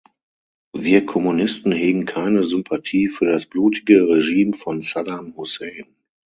[0.73, 5.95] Wir Kommunisten hegen keine Sympathie für das blutige Regime von Saddam Hussein.